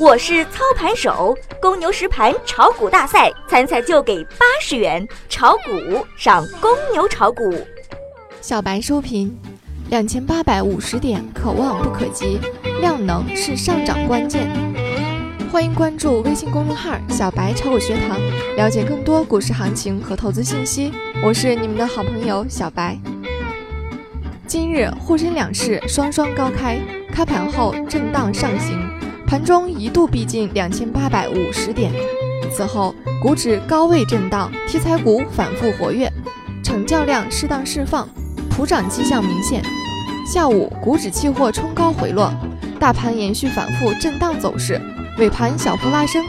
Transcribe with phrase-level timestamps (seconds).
[0.00, 7.54] 我是操盘手，公牛实盘炒股大赛参赛就给八十元，炒股上公牛炒股。
[8.40, 9.38] 小白收评：
[9.90, 12.40] 两千八百五十点，可望不可及，
[12.80, 14.48] 量能是上涨关键。
[15.52, 18.18] 欢迎关注微信公众号“小白炒股学堂”，
[18.56, 20.90] 了解更多股市行情和投资信息。
[21.22, 22.98] 我是你们的好朋友小白。
[24.46, 26.80] 今日沪深两市双双高开，
[27.12, 28.80] 开盘后震荡上行。
[29.30, 31.92] 盘中一度逼近两千八百五十点，
[32.50, 36.12] 此后股指高位震荡，题材股反复活跃，
[36.64, 38.08] 成交量适当释放，
[38.50, 39.62] 普涨迹象明显。
[40.26, 42.34] 下午股指期货冲高回落，
[42.80, 44.82] 大盘延续反复震荡走势，
[45.18, 46.24] 尾盘小幅拉升。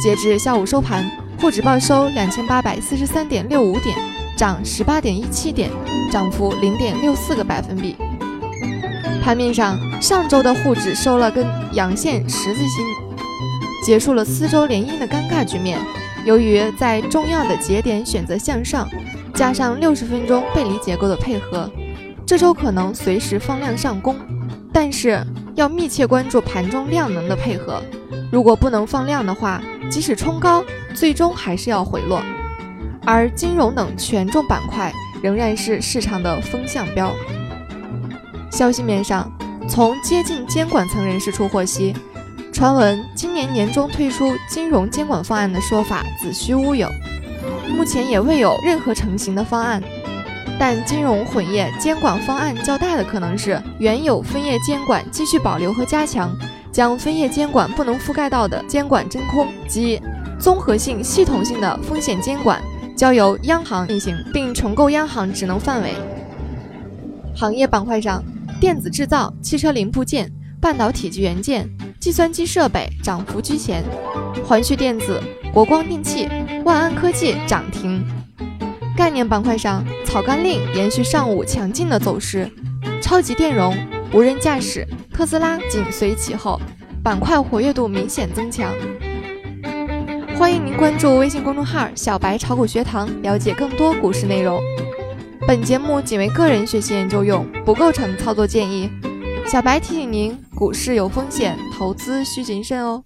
[0.00, 3.98] 截至下午收盘，沪指报收两千八百四十三点六五点，
[4.36, 5.72] 涨十八点一七点，
[6.08, 7.96] 涨幅零点六四个百分比。
[9.24, 12.84] 盘面上，上周的沪指收了根阳线十字星，
[13.82, 15.78] 结束了四周连阴的尴尬局面。
[16.26, 18.86] 由于在重要的节点选择向上，
[19.32, 21.70] 加上六十分钟背离结构的配合，
[22.26, 24.14] 这周可能随时放量上攻。
[24.70, 27.82] 但是要密切关注盘中量能的配合，
[28.30, 29.58] 如果不能放量的话，
[29.90, 32.22] 即使冲高，最终还是要回落。
[33.06, 37.10] 而金融等权重板块仍然是市场的风向标。
[38.54, 39.28] 消息面上，
[39.68, 41.92] 从接近监管层人士处获悉，
[42.52, 46.88] 传闻今年年中推出金融监管方案的说法子虚乌有，
[47.68, 49.82] 目前也未有任何成型的方案。
[50.56, 56.32] 但金融混业监管方案较大的可能是原有分业监管继续保留和加强，
[56.70, 60.00] 将分业监管不能覆盖到的监管真空及
[60.38, 62.62] 综合性、系统性的风险监管
[62.96, 65.92] 交由央行进行，并重构央行职能范围。
[67.34, 68.22] 行业板块上。
[68.64, 70.26] 电子制造、汽车零部件、
[70.58, 71.68] 半导体及元件、
[72.00, 73.84] 计算机设备涨幅居前，
[74.42, 75.20] 环旭电子、
[75.52, 76.26] 国光电器、
[76.64, 78.02] 万安科技涨停。
[78.96, 82.50] 概念板块上，草甘膦延续上午强劲的走势，
[83.02, 83.76] 超级电容、
[84.14, 86.58] 无人驾驶、特斯拉紧随其后，
[87.02, 88.72] 板块活跃度明显增强。
[90.38, 94.58] 欢迎您关注微信公众号“小白炒股学堂”，了解更多股市内容。
[95.46, 98.90] 本节目仅为个人学习研究用，不构成操作建议。
[99.46, 103.04] 小白提醒您，股市有风险，投资需谨慎哦。